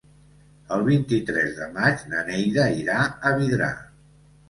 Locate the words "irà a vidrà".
2.83-3.73